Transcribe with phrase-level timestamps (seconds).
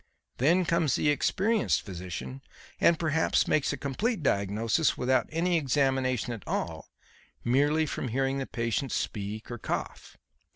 [0.37, 2.41] Then comes the experienced physician
[2.79, 6.89] and perhaps makes a complete diagnosis without any examination at all,
[7.43, 10.17] merely from hearing the patient speak or cough.